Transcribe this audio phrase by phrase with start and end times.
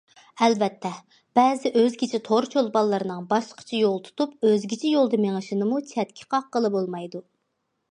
[0.45, 0.91] ئەلۋەتتە،
[1.39, 7.25] بەزى ئۆزگىچە تور چولپانلىرىنىڭ باشقىچە يول تۇتۇپ، ئۆزگىچە يولدا مېڭىشىنىمۇ چەتكە قاققىلى بولمايدۇ.